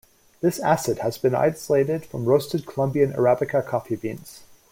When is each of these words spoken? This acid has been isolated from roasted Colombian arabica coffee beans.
This 0.41 0.57
acid 0.57 0.97
has 1.03 1.19
been 1.19 1.35
isolated 1.35 2.07
from 2.07 2.25
roasted 2.25 2.65
Colombian 2.65 3.13
arabica 3.13 3.63
coffee 3.63 3.95
beans. 3.97 4.41